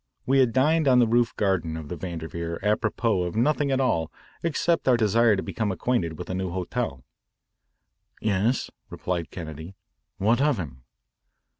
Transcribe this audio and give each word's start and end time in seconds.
We 0.25 0.39
had 0.39 0.51
dined 0.51 0.87
on 0.87 0.97
the 0.97 1.05
roof 1.05 1.35
garden 1.35 1.77
of 1.77 1.87
the 1.87 1.95
Vanderveer 1.95 2.59
apropos 2.63 3.21
of 3.21 3.35
nothing 3.35 3.69
at 3.69 3.79
all 3.79 4.11
except 4.41 4.87
our 4.87 4.97
desire 4.97 5.35
to 5.35 5.43
become 5.43 5.71
acquainted 5.71 6.17
with 6.17 6.27
a 6.27 6.33
new 6.33 6.49
hotel. 6.49 7.03
"Yes," 8.19 8.71
replied 8.89 9.29
Kennedy, 9.29 9.75
"what 10.17 10.41
of 10.41 10.57
him?" 10.57 10.81